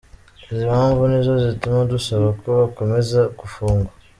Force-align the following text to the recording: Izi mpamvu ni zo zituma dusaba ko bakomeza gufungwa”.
Izi 0.51 0.63
mpamvu 0.71 1.01
ni 1.09 1.19
zo 1.25 1.33
zituma 1.43 1.79
dusaba 1.91 2.27
ko 2.39 2.47
bakomeza 2.59 3.19
gufungwa”. 3.39 3.91